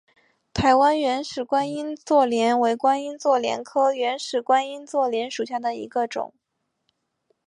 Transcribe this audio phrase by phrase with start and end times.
[0.51, 6.33] 台湾原始观音座莲为观音座莲科原始观音座莲属下的一个种。